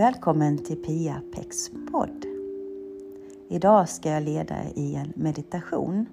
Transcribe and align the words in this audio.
Välkommen 0.00 0.58
till 0.58 0.76
Pia 0.76 1.22
Pecks 1.34 1.70
podd. 1.92 2.24
Idag 3.48 3.88
ska 3.88 4.10
jag 4.10 4.22
leda 4.22 4.54
i 4.74 4.94
en 4.94 5.12
meditation. 5.16 6.06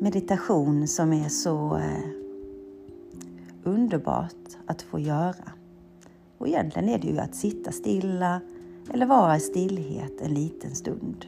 Meditation 0.00 0.88
som 0.88 1.12
är 1.12 1.28
så 1.28 1.76
eh, 1.76 2.10
underbart 3.64 4.56
att 4.66 4.82
få 4.82 4.98
göra. 4.98 5.52
Och 6.38 6.48
egentligen 6.48 6.88
är 6.88 6.98
det 6.98 7.08
ju 7.08 7.18
att 7.18 7.34
sitta 7.34 7.72
stilla 7.72 8.40
eller 8.92 9.06
vara 9.06 9.36
i 9.36 9.40
stillhet 9.40 10.20
en 10.20 10.34
liten 10.34 10.74
stund. 10.74 11.26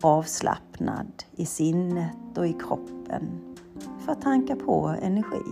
Avslappnad 0.00 1.24
i 1.36 1.46
sinnet 1.46 2.38
och 2.38 2.46
i 2.46 2.52
kroppen 2.52 3.54
för 4.04 4.12
att 4.12 4.22
tanka 4.22 4.56
på 4.56 4.94
energi 5.02 5.44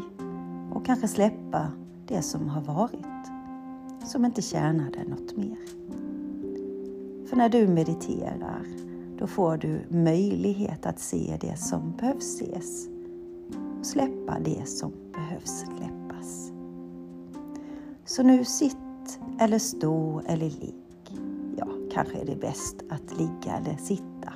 och 0.74 0.86
kanske 0.86 1.08
släppa 1.08 1.72
det 2.06 2.22
som 2.22 2.48
har 2.48 2.60
varit 2.60 3.11
som 4.06 4.24
inte 4.24 4.42
tjänade 4.42 5.04
något 5.04 5.36
mer. 5.36 5.56
För 7.26 7.36
när 7.36 7.48
du 7.48 7.68
mediterar, 7.68 8.66
då 9.18 9.26
får 9.26 9.56
du 9.56 9.80
möjlighet 9.88 10.86
att 10.86 10.98
se 10.98 11.38
det 11.40 11.56
som 11.56 11.92
behövs 11.96 12.34
ses 12.34 12.88
och 13.80 13.86
släppa 13.86 14.38
det 14.44 14.68
som 14.68 14.92
behövs 15.12 15.58
släppas. 15.58 16.52
Så 18.04 18.22
nu 18.22 18.44
sitt 18.44 19.18
eller 19.40 19.58
stå 19.58 20.22
eller 20.26 20.50
ligg. 20.50 20.74
Ja, 21.56 21.66
kanske 21.92 22.18
är 22.18 22.26
det 22.26 22.36
bäst 22.36 22.76
att 22.88 23.18
ligga 23.18 23.56
eller 23.56 23.76
sitta. 23.76 24.32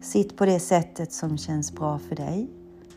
Sitt 0.00 0.36
på 0.36 0.46
det 0.46 0.60
sättet 0.60 1.12
som 1.12 1.38
känns 1.38 1.72
bra 1.72 1.98
för 1.98 2.16
dig, 2.16 2.50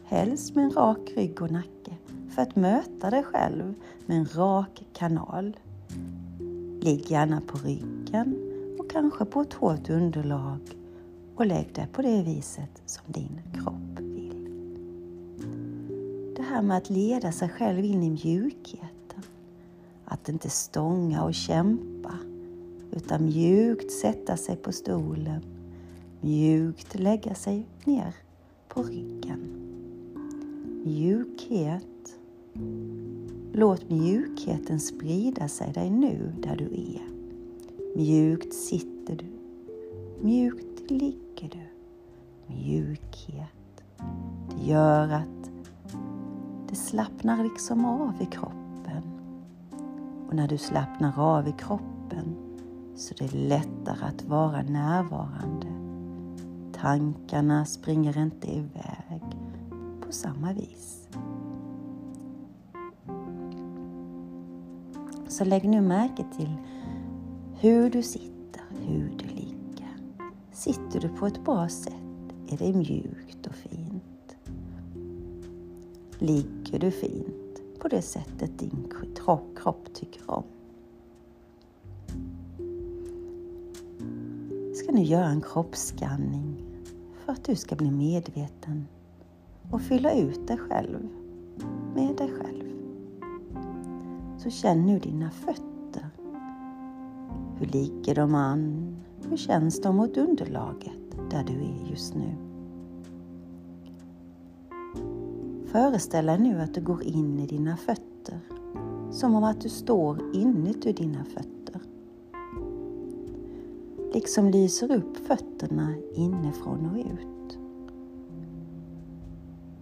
helst 0.03 0.55
med 0.55 0.65
en 0.65 0.71
rak 0.71 1.11
rygg 1.15 1.41
och 1.41 1.51
nacke 1.51 1.97
för 2.33 2.41
att 2.41 2.55
möta 2.55 3.09
dig 3.09 3.23
själv 3.23 3.73
med 4.05 4.17
en 4.17 4.25
rak 4.25 4.83
kanal. 4.93 5.57
Ligg 6.81 7.11
gärna 7.11 7.41
på 7.41 7.57
ryggen 7.57 8.35
och 8.79 8.89
kanske 8.89 9.25
på 9.25 9.41
ett 9.41 9.53
hårt 9.53 9.89
underlag 9.89 10.59
och 11.35 11.45
lägg 11.45 11.73
dig 11.73 11.87
på 11.93 12.01
det 12.01 12.23
viset 12.23 12.81
som 12.85 13.03
din 13.07 13.41
kropp 13.53 13.99
vill. 13.99 14.47
Det 16.35 16.41
här 16.41 16.61
med 16.61 16.77
att 16.77 16.89
leda 16.89 17.31
sig 17.31 17.49
själv 17.49 17.85
in 17.85 18.03
i 18.03 18.09
mjukheten. 18.09 19.23
Att 20.05 20.29
inte 20.29 20.49
stånga 20.49 21.23
och 21.23 21.33
kämpa 21.33 22.13
utan 22.91 23.25
mjukt 23.25 23.91
sätta 23.91 24.37
sig 24.37 24.55
på 24.55 24.71
stolen, 24.71 25.41
mjukt 26.21 26.95
lägga 26.95 27.35
sig 27.35 27.67
ner 27.85 28.15
på 28.67 28.83
ryggen. 28.83 29.39
Mjukhet 30.85 31.92
Låt 33.53 33.89
mjukheten 33.89 34.79
sprida 34.79 35.47
sig 35.47 35.73
dig 35.73 35.89
nu 35.89 36.33
där 36.43 36.55
du 36.55 36.65
är. 36.65 37.13
Mjukt 37.95 38.53
sitter 38.53 39.15
du. 39.15 39.25
Mjukt 40.21 40.91
ligger 40.91 41.49
du. 41.49 41.69
Mjukhet. 42.53 43.83
Det 44.49 44.65
gör 44.65 45.09
att 45.09 45.51
det 46.69 46.75
slappnar 46.75 47.43
liksom 47.43 47.85
av 47.85 48.13
i 48.21 48.25
kroppen. 48.25 49.03
Och 50.27 50.35
när 50.35 50.47
du 50.47 50.57
slappnar 50.57 51.19
av 51.19 51.47
i 51.47 51.51
kroppen 51.51 52.35
så 52.95 53.13
är 53.13 53.27
det 53.27 53.37
lättare 53.37 54.05
att 54.05 54.25
vara 54.25 54.61
närvarande. 54.61 55.67
Tankarna 56.73 57.65
springer 57.65 58.17
inte 58.17 58.47
iväg 58.55 59.21
på 60.01 60.11
samma 60.11 60.53
vis. 60.53 61.07
Så 65.33 65.43
lägg 65.45 65.69
nu 65.69 65.81
märke 65.81 66.25
till 66.37 66.49
hur 67.59 67.89
du 67.89 68.01
sitter, 68.01 68.61
hur 68.87 69.13
du 69.17 69.25
ligger. 69.25 69.97
Sitter 70.51 70.99
du 70.99 71.09
på 71.09 71.27
ett 71.27 71.43
bra 71.45 71.69
sätt? 71.69 71.93
Är 72.49 72.57
det 72.57 72.73
mjukt 72.73 73.47
och 73.47 73.55
fint? 73.55 74.35
Ligger 76.19 76.79
du 76.79 76.91
fint 76.91 77.79
på 77.79 77.87
det 77.87 78.01
sättet 78.01 78.59
din 78.59 78.91
kropp 79.55 79.93
tycker 79.93 80.31
om? 80.31 80.43
ska 84.75 84.91
nu 84.91 85.03
göra 85.03 85.25
en 85.25 85.41
kroppsskanning 85.41 86.55
för 87.25 87.31
att 87.31 87.43
du 87.43 87.55
ska 87.55 87.75
bli 87.75 87.91
medveten 87.91 88.87
och 89.71 89.81
fylla 89.81 90.13
ut 90.13 90.47
dig 90.47 90.57
själv 90.57 91.09
med 91.95 92.15
dig 92.15 92.31
själv. 92.31 92.52
Så 94.43 94.49
känn 94.49 94.85
nu 94.85 94.99
dina 94.99 95.29
fötter. 95.29 96.09
Hur 97.57 97.65
ligger 97.65 98.15
de 98.15 98.35
an? 98.35 98.95
Hur 99.29 99.37
känns 99.37 99.81
de 99.81 99.95
mot 99.95 100.17
underlaget 100.17 101.29
där 101.31 101.43
du 101.43 101.53
är 101.53 101.91
just 101.91 102.15
nu? 102.15 102.35
Föreställ 105.65 106.25
dig 106.25 106.39
nu 106.39 106.61
att 106.61 106.73
du 106.73 106.81
går 106.81 107.03
in 107.03 107.39
i 107.39 107.47
dina 107.47 107.77
fötter, 107.77 108.39
som 109.11 109.35
om 109.35 109.43
att 109.43 109.61
du 109.61 109.69
står 109.69 110.35
inuti 110.35 110.93
dina 110.93 111.23
fötter. 111.23 111.81
Liksom 114.13 114.49
lyser 114.49 114.91
upp 114.91 115.17
fötterna 115.17 115.93
inifrån 116.15 116.89
och 116.89 116.97
ut. 116.97 117.42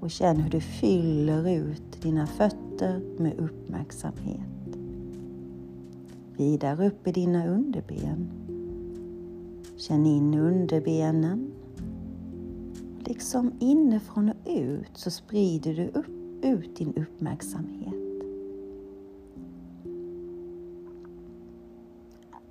Och 0.02 0.12
känn 0.12 0.40
hur 0.40 0.50
du 0.50 0.62
fyller 0.62 1.50
ut 1.50 2.02
dina 2.02 2.28
fötter 2.28 3.02
med 3.18 3.40
uppmärksamhet 3.40 4.52
vidare 6.42 6.88
upp 6.88 7.08
i 7.08 7.12
dina 7.12 7.48
underben. 7.48 8.30
Känn 9.78 10.06
in 10.06 10.34
underbenen. 10.34 11.52
Liksom 13.00 13.52
inifrån 13.60 14.30
och 14.30 14.52
ut 14.52 14.92
så 14.94 15.12
sprider 15.12 15.74
du 15.74 15.88
upp, 15.88 16.44
ut 16.44 16.76
din 16.76 16.94
uppmärksamhet. 16.94 17.94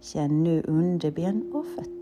Känn 0.00 0.44
nu 0.44 0.62
underben 0.62 1.52
och 1.52 1.66
fötter. 1.66 1.99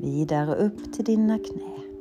Vidare 0.00 0.54
upp 0.54 0.92
till 0.92 1.04
dina 1.04 1.38
knän. 1.38 1.96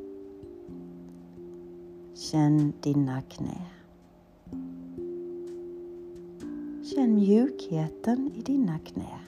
Känn 2.15 2.73
dina 2.83 3.21
knä. 3.21 3.61
Känn 6.83 7.15
mjukheten 7.15 8.31
i 8.35 8.41
dina 8.41 8.79
knä. 8.79 9.19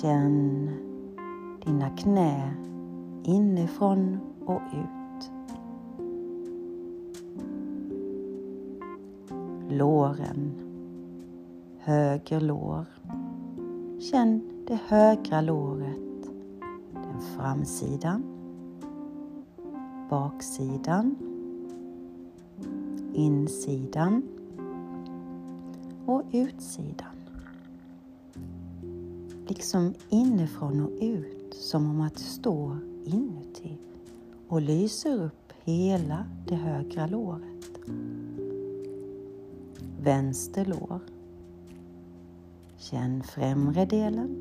Känn 0.00 0.68
dina 1.66 1.90
knä 1.90 2.54
inifrån 3.24 4.18
och 4.46 4.62
ut. 4.72 5.30
Låren, 9.68 10.52
höger 11.78 12.40
lår. 12.40 12.99
Känn 14.00 14.42
det 14.66 14.78
högra 14.86 15.40
låret 15.40 16.30
framsidan, 17.36 18.22
baksidan, 20.10 21.16
insidan 23.14 24.22
och 26.06 26.22
utsidan. 26.32 27.16
Liksom 29.46 29.94
inifrån 30.08 30.80
och 30.80 30.92
ut 31.00 31.54
som 31.54 31.90
om 31.90 32.00
att 32.00 32.16
du 32.16 32.24
står 32.24 32.76
inuti 33.04 33.78
och 34.48 34.60
lyser 34.60 35.24
upp 35.24 35.52
hela 35.64 36.24
det 36.48 36.54
högra 36.54 37.06
låret. 37.06 37.80
Vänster 40.02 40.64
lår. 40.64 41.00
Känn 42.80 43.22
främre 43.22 43.84
delen, 43.86 44.36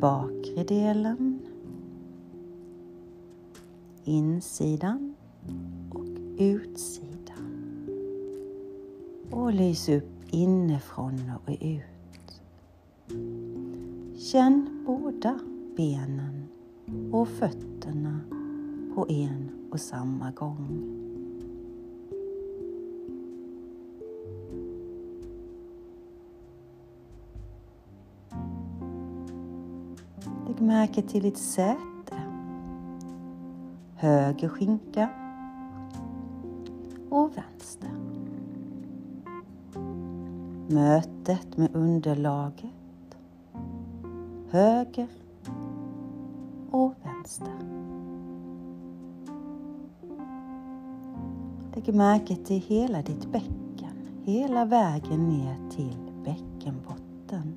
bakre 0.00 0.64
delen 0.64 1.40
insidan 4.04 5.14
och 5.90 6.06
utsidan. 6.38 7.86
Och 9.30 9.52
lys 9.52 9.88
upp 9.88 10.10
inifrån 10.30 11.30
och 11.46 11.52
ut. 11.60 12.42
Känn 14.18 14.84
båda 14.86 15.38
benen 15.76 16.48
och 17.12 17.28
fötterna 17.28 18.20
på 18.94 19.06
en 19.08 19.68
och 19.70 19.80
samma 19.80 20.30
gång. 20.30 21.05
Lägg 30.56 30.66
märke 30.66 31.02
till 31.02 31.22
ditt 31.22 31.38
säte. 31.38 32.16
Höger 33.94 34.48
skinka 34.48 35.08
och 37.10 37.30
vänster. 37.36 37.90
Mötet 40.68 41.56
med 41.56 41.76
underlaget. 41.76 43.16
Höger 44.50 45.08
och 46.70 46.94
vänster. 47.02 47.58
Lägg 51.74 51.94
märke 51.94 52.36
till 52.36 52.60
hela 52.60 53.02
ditt 53.02 53.32
bäcken, 53.32 53.96
hela 54.24 54.64
vägen 54.64 55.28
ner 55.28 55.70
till 55.70 55.96
bäckenbotten. 56.24 57.54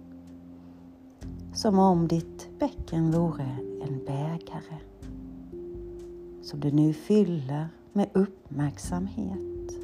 Som 1.54 1.80
om 1.80 2.07
ditt 2.07 2.38
bäcken 2.60 3.12
vore 3.12 3.58
en 3.82 4.06
bägare 4.06 4.80
som 6.42 6.60
du 6.60 6.72
nu 6.72 6.94
fyller 6.94 7.68
med 7.94 8.10
uppmärksamhet. 8.14 9.80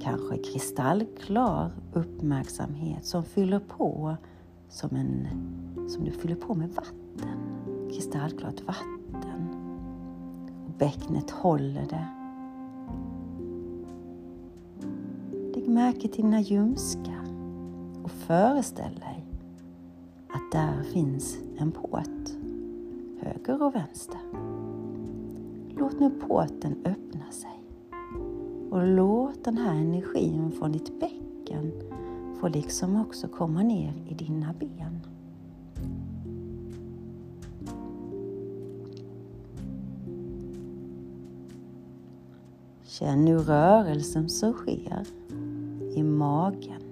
Kanske 0.00 0.38
kristallklar 0.38 1.70
uppmärksamhet 1.92 3.04
som 3.04 3.24
fyller 3.24 3.58
på 3.58 4.16
som, 4.68 4.96
en, 4.96 5.28
som 5.88 6.04
du 6.04 6.10
fyller 6.10 6.34
på 6.34 6.54
med 6.54 6.68
vatten. 6.68 7.38
Kristallklart 7.92 8.60
vatten. 8.60 9.48
Och 10.66 10.72
bäcknet 10.78 11.30
håller 11.30 11.86
det. 11.86 12.06
Lägg 15.54 15.68
märke 15.68 16.08
till 16.08 16.22
dina 16.22 16.40
ljumskar 16.40 17.24
och 18.02 18.10
föreställ 18.10 18.94
dig 18.94 19.21
där 20.52 20.82
finns 20.82 21.38
en 21.56 21.72
påt, 21.72 22.36
höger 23.20 23.62
och 23.62 23.74
vänster. 23.74 24.20
Låt 25.76 26.00
nu 26.00 26.10
påten 26.10 26.76
öppna 26.84 27.30
sig 27.30 27.64
och 28.70 28.86
låt 28.86 29.44
den 29.44 29.58
här 29.58 29.74
energin 29.74 30.52
från 30.52 30.72
ditt 30.72 31.00
bäcken 31.00 31.72
få 32.40 32.48
liksom 32.48 33.00
också 33.00 33.28
komma 33.28 33.62
ner 33.62 33.94
i 34.08 34.14
dina 34.14 34.52
ben. 34.52 35.00
Känn 42.82 43.24
nu 43.24 43.38
rörelsen 43.38 44.28
som 44.28 44.52
sker 44.52 45.06
i 45.96 46.02
magen, 46.02 46.82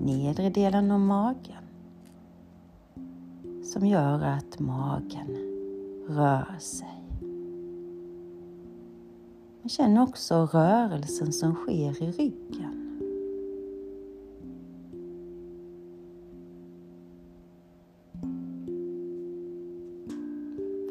nedre 0.00 0.50
delen 0.50 0.90
av 0.90 1.00
magen 1.00 1.57
som 3.72 3.86
gör 3.86 4.22
att 4.22 4.58
magen 4.58 5.36
rör 6.08 6.58
sig. 6.58 7.04
Men 9.60 9.68
känn 9.68 9.98
också 9.98 10.34
rörelsen 10.52 11.32
som 11.32 11.54
sker 11.54 12.02
i 12.02 12.12
ryggen. 12.12 12.84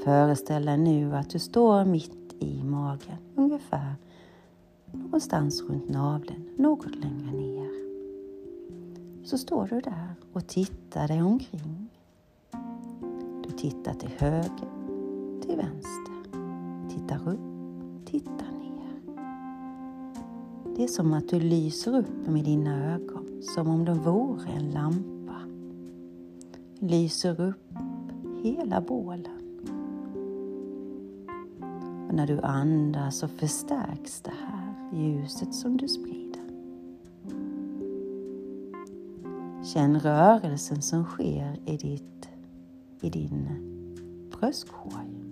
Föreställ 0.03 0.65
dig 0.65 0.77
nu 0.77 1.15
att 1.15 1.29
du 1.29 1.39
står 1.39 1.85
mitt 1.85 2.35
i 2.39 2.63
magen, 2.63 3.17
ungefär 3.35 3.95
någonstans 4.91 5.61
runt 5.61 5.89
naveln, 5.89 6.49
något 6.57 6.95
längre 6.95 7.31
ner. 7.31 7.69
Så 9.25 9.37
står 9.37 9.67
du 9.67 9.81
där 9.81 10.15
och 10.33 10.47
tittar 10.47 11.07
dig 11.07 11.21
omkring. 11.21 11.76
Titta 13.57 13.93
till 13.93 14.11
höger, 14.17 14.69
till 15.41 15.57
vänster, 15.57 16.13
Titta 16.89 17.15
upp, 17.15 17.39
titta 18.05 18.45
ner. 18.59 19.01
Det 20.75 20.83
är 20.83 20.87
som 20.87 21.13
att 21.13 21.29
du 21.29 21.39
lyser 21.39 21.97
upp 21.97 22.27
med 22.27 22.45
dina 22.45 22.93
ögon, 22.93 23.41
som 23.41 23.69
om 23.69 23.85
de 23.85 23.99
vore 23.99 24.49
en 24.49 24.71
lampa. 24.71 25.35
Lyser 26.79 27.41
upp 27.41 27.73
hela 28.43 28.81
bålen. 28.81 29.65
Och 32.07 32.13
när 32.13 32.27
du 32.27 32.41
andas 32.41 33.17
så 33.17 33.27
förstärks 33.27 34.21
det 34.21 34.33
här 34.47 34.73
ljuset 34.93 35.53
som 35.53 35.77
du 35.77 35.87
sprider. 35.87 36.41
Känn 39.63 39.99
rörelsen 39.99 40.81
som 40.81 41.03
sker 41.03 41.59
i, 41.65 41.77
ditt, 41.77 42.16
i 43.01 43.09
din 43.09 43.47
bröstkorg. 44.31 45.23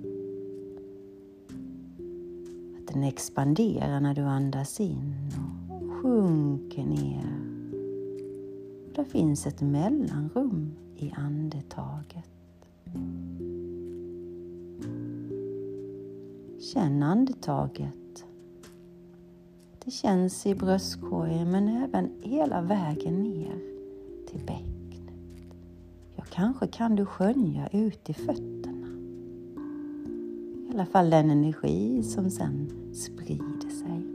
Att 2.78 2.94
den 2.94 3.04
expanderar 3.04 4.00
när 4.00 4.16
du 4.16 4.22
andas 4.22 4.80
in 4.80 5.16
och 5.70 5.92
sjunker 5.92 6.86
ner. 6.86 7.56
Där 8.96 9.04
finns 9.04 9.48
ett 9.48 9.62
mellanrum 9.62 10.72
i 10.96 11.12
andetaget. 11.12 12.30
Känn 16.74 17.04
andetaget. 17.04 18.26
Det 19.86 19.92
känns 19.92 20.46
i 20.46 20.56
bröstkorgen 20.56 21.52
men 21.52 21.68
även 21.68 22.10
hela 22.22 22.62
vägen 22.62 23.24
ner 23.24 23.60
till 24.28 24.40
bäcken. 24.46 24.75
Och 26.25 26.31
kanske 26.31 26.68
kan 26.68 26.95
du 26.95 27.06
skönja 27.06 27.68
ut 27.72 28.10
i 28.10 28.13
fötterna. 28.13 28.88
I 30.68 30.74
alla 30.74 30.86
fall 30.86 31.10
den 31.10 31.30
energi 31.30 32.04
som 32.04 32.30
sen 32.30 32.69
sprider 32.94 33.69
sig. 33.69 34.06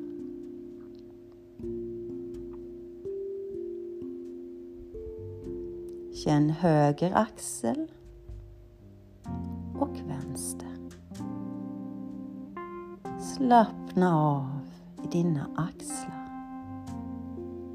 Känn 6.15 6.51
höger 6.51 7.13
axel 7.15 7.91
och 9.79 9.97
vänster. 10.09 10.77
Slappna 13.37 14.17
av 14.17 14.61
i 15.05 15.07
dina 15.13 15.47
axlar 15.57 16.21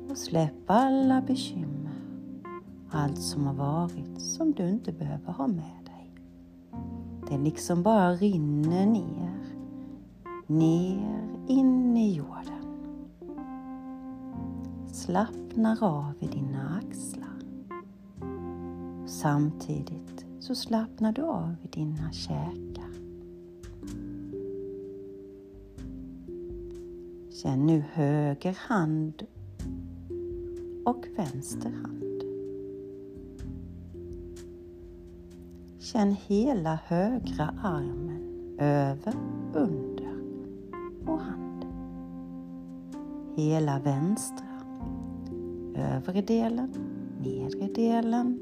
och 0.10 0.18
släpp 0.18 0.70
alla 0.70 1.22
bekymmer, 1.22 1.75
allt 2.90 3.22
som 3.22 3.48
har 3.48 3.54
varit 3.54 4.22
som 4.22 4.52
du 4.52 4.70
inte 4.70 4.92
behöver 4.92 5.32
ha 5.32 5.48
med 5.48 5.86
dig. 5.86 6.14
Det 7.30 7.38
liksom 7.38 7.84
bara 7.84 8.14
rinner 8.14 8.86
ner, 8.86 9.46
ner 10.48 11.30
in 11.48 11.98
i 11.98 12.14
jorden. 12.14 12.66
Slappnar 14.88 15.84
av 15.84 16.14
i 16.20 16.28
dina 16.28 16.78
axlar. 16.78 17.40
Samtidigt 19.06 20.26
så 20.40 20.56
slappnar 20.56 21.12
du 21.12 21.22
av 21.22 21.56
i 21.64 21.68
dina 21.68 22.12
käkar. 22.12 22.92
Känn 27.32 27.66
nu 27.66 27.84
höger 27.94 28.58
hand 28.60 29.24
och 30.86 31.06
vänster 31.18 31.72
hand. 31.72 31.95
Känn 35.96 36.16
hela 36.28 36.80
högra 36.86 37.54
armen 37.64 38.20
över, 38.60 39.14
under 39.54 40.14
och 41.06 41.20
hand. 41.20 41.66
Hela 43.36 43.80
vänstra, 43.80 44.46
övre 45.76 46.22
delen, 46.22 46.70
nedre 47.24 47.68
delen 47.68 48.40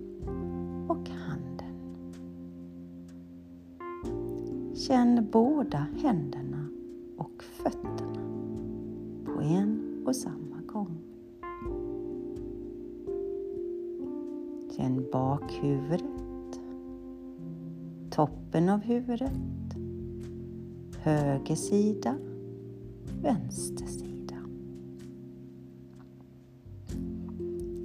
och 0.88 1.10
handen. 1.10 1.76
Känn 4.76 5.28
båda 5.32 5.86
händerna 6.04 6.68
och 7.18 7.44
fötterna 7.44 8.22
på 9.26 9.42
en 9.42 10.04
och 10.06 10.16
samma 10.16 10.62
gång. 10.66 10.98
Känn 14.78 15.06
bakhuvudet, 15.12 16.13
toppen 18.14 18.70
av 18.70 18.80
huvudet, 18.80 19.32
höger 20.98 21.56
sida, 21.56 22.16
vänster 23.22 23.86
sida. 23.86 24.36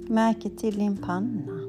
Märke 0.07 0.49
till 0.49 0.75
din 0.75 0.97
panna 0.97 1.59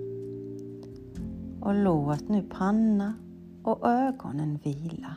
och 1.61 1.75
låt 1.75 2.29
nu 2.29 2.43
panna 2.43 3.15
och 3.63 3.89
ögonen 3.89 4.59
vila. 4.63 5.15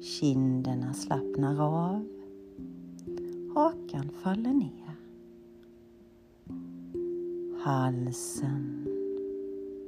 Kinderna 0.00 0.94
slappnar 0.94 1.60
av 1.60 2.08
Hakan 3.54 4.10
faller 4.22 4.52
ner. 4.52 4.96
Halsen 7.64 8.86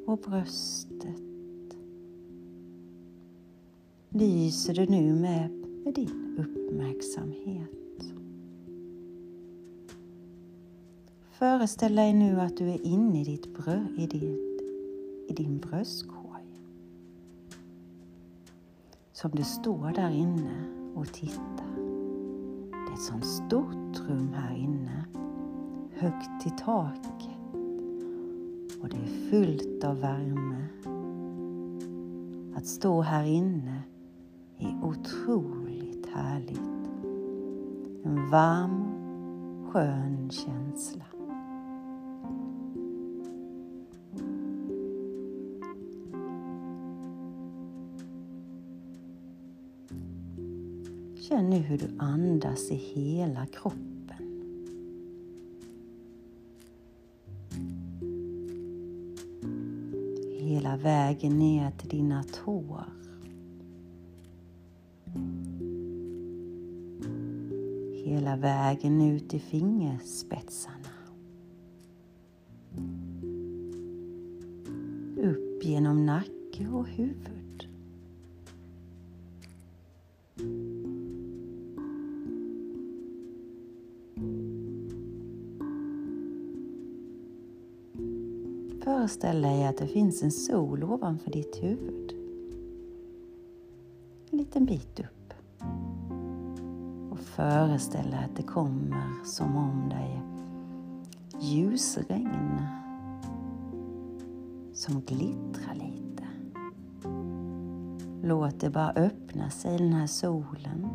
och 0.07 0.19
bröstet 0.19 1.26
lyser 4.19 4.75
du 4.75 4.87
nu 4.87 5.15
med, 5.15 5.51
med 5.85 5.95
din 5.95 6.37
uppmärksamhet. 6.39 8.15
Föreställ 11.31 11.97
dig 11.97 12.15
nu 12.15 12.41
att 12.41 12.57
du 12.57 12.69
är 12.71 12.87
inne 12.87 13.21
i, 13.21 13.25
ditt 13.25 13.55
brö, 13.55 13.87
i, 13.99 14.07
ditt, 14.07 14.63
i 15.29 15.33
din 15.37 15.59
bröstkorg. 15.59 16.43
Som 19.13 19.31
du 19.31 19.43
står 19.43 19.93
där 19.95 20.11
inne 20.11 20.65
och 20.95 21.13
tittar. 21.13 21.77
Det 22.71 22.91
är 22.91 22.95
ett 22.95 23.03
sånt 23.03 23.27
stort 23.27 24.09
rum 24.09 24.33
här 24.35 24.57
inne. 24.57 25.05
Högt 25.95 26.47
i 26.47 26.51
taket. 26.51 27.55
Och 28.83 28.89
det 28.89 28.97
är 28.97 29.31
fullt 29.31 29.85
av 29.85 30.01
värme. 30.01 30.67
Att 32.57 32.67
stå 32.67 33.01
här 33.01 33.25
inne 33.25 33.76
är 34.59 34.85
otroligt 34.85 36.07
härligt. 36.07 36.61
En 38.05 38.31
varm, 38.31 38.85
skön 39.73 40.31
känsla. 40.31 41.05
Känn 51.29 51.51
nu 51.51 51.57
hur 51.57 51.79
du 51.79 51.89
andas 51.99 52.71
i 52.71 52.75
hela 52.75 53.47
kroppen. 53.47 53.87
Hela 60.39 60.77
vägen 60.77 61.39
ner 61.39 61.71
till 61.71 61.89
dina 61.89 62.23
tår. 62.23 62.85
Hela 68.17 68.37
vägen 68.37 69.03
ut 69.03 69.35
i 69.35 69.39
fingerspetsarna. 69.39 70.89
Upp 75.17 75.65
genom 75.65 76.07
nacke 76.07 76.69
och 76.73 76.87
huvud. 76.87 77.69
Föreställ 88.85 89.43
dig 89.43 89.67
att 89.67 89.79
det 89.79 89.87
finns 89.87 90.23
en 90.23 90.33
sol 90.33 90.85
ovanför 90.85 91.31
ditt 91.31 91.63
huvud. 91.63 92.13
En 94.31 94.39
liten 94.39 94.67
bit 94.67 95.01
upp. 95.01 95.16
Föreställ 97.37 98.11
dig 98.11 98.25
att 98.25 98.37
det 98.37 98.43
kommer 98.43 99.25
som 99.25 99.57
om 99.57 99.89
dig 99.89 100.23
ljusregn 101.41 102.61
som 104.73 105.01
glittrar 105.01 105.75
lite. 105.75 106.25
Låt 108.23 108.61
det 108.61 108.71
bara 108.71 108.91
öppna 108.91 109.51
sig, 109.51 109.79
den 109.79 109.93
här 109.93 110.07
solen. 110.07 110.89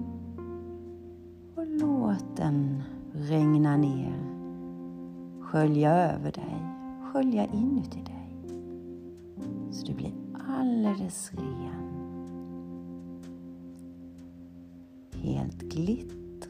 Och 1.55 1.67
låt 1.67 2.37
den 2.37 2.83
regna 3.13 3.77
ner, 3.77 4.15
skölja 5.41 5.93
över 5.93 6.31
dig 6.31 6.71
skölja 7.11 7.45
inuti 7.45 8.03
dig. 8.03 8.29
Så 9.71 9.85
du 9.85 9.93
blir 9.93 10.13
alldeles 10.49 11.31
ren. 11.33 11.91
Helt 15.13 15.59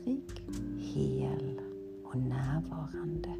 glittrig, 0.03 0.55
hel 0.77 1.59
och 2.03 2.17
närvarande. 2.17 3.35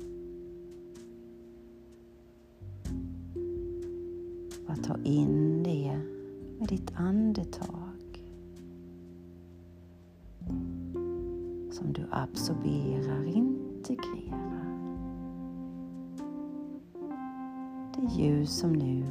Bara 4.68 4.78
ta 4.78 4.98
in 5.04 5.64
det 5.64 6.00
med 6.60 6.70
ditt 6.70 6.92
andetag. 6.96 8.24
Som 11.72 11.94
du 11.94 12.06
absorberar, 12.12 13.24
integrerar. 13.26 14.52
det 17.96 18.22
ljus 18.22 18.50
som 18.50 18.74
nu, 18.74 19.04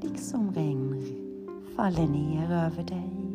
liksom 0.00 0.52
regn, 0.52 1.02
faller 1.76 2.08
ner 2.08 2.52
över 2.52 2.82
dig 2.82 3.25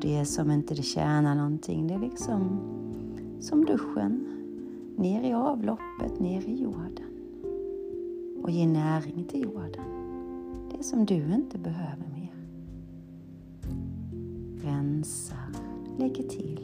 Och 0.00 0.06
det 0.06 0.24
som 0.24 0.50
inte 0.50 0.74
det 0.74 0.82
tjänar 0.82 1.34
någonting, 1.34 1.86
det 1.86 1.94
är 1.94 1.98
liksom 1.98 2.60
som 3.40 3.64
duschen, 3.64 4.26
ner 4.96 5.22
i 5.22 5.32
avloppet, 5.32 6.20
ner 6.20 6.48
i 6.48 6.62
jorden 6.62 7.06
och 8.42 8.50
ge 8.50 8.66
näring 8.66 9.24
till 9.24 9.42
jorden. 9.42 9.84
Det 10.70 10.84
som 10.84 11.06
du 11.06 11.34
inte 11.34 11.58
behöver 11.58 12.04
mer. 12.14 12.34
Rensar, 14.64 15.54
lägger 15.98 16.28
till 16.28 16.60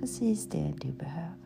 precis 0.00 0.46
det 0.46 0.74
du 0.80 0.92
behöver. 0.92 1.43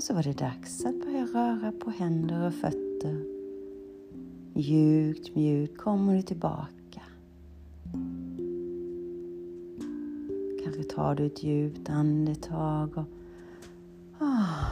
Och 0.00 0.04
så 0.04 0.14
var 0.14 0.22
det 0.22 0.38
dags 0.38 0.84
att 0.84 1.04
börja 1.04 1.24
röra 1.24 1.72
på 1.72 1.90
händer 1.90 2.46
och 2.46 2.54
fötter. 2.54 3.24
Mjukt, 4.54 5.34
mjukt 5.34 5.78
kommer 5.78 6.16
du 6.16 6.22
tillbaka. 6.22 7.02
Kanske 10.64 10.82
tar 10.82 11.14
du 11.14 11.26
ett 11.26 11.42
djupt 11.42 11.90
andetag 11.90 12.98
och 12.98 13.04
ah. 14.18 14.66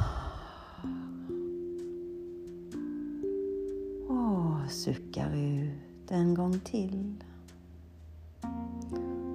och 4.09 4.71
suckar 4.71 5.37
ut 5.37 6.11
en 6.11 6.35
gång 6.35 6.61
till. 6.61 7.15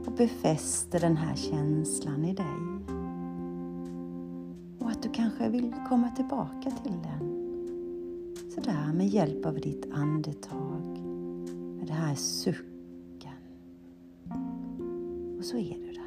Och 0.05 0.13
befäster 0.17 0.99
den 0.99 1.17
här 1.17 1.35
känslan 1.35 2.25
i 2.25 2.33
dig 2.33 2.72
du 5.03 5.09
kanske 5.09 5.49
vill 5.49 5.75
komma 5.89 6.09
tillbaka 6.09 6.71
till 6.71 6.91
den. 7.03 7.43
Sådär 8.55 8.93
med 8.93 9.07
hjälp 9.07 9.45
av 9.45 9.53
ditt 9.53 9.91
andetag, 9.93 10.97
med 11.77 11.87
det 11.87 11.93
här 11.93 12.15
sucken. 12.15 13.31
Och 15.37 15.45
så 15.45 15.57
är 15.57 15.77
du 15.77 15.91
där. 15.91 16.02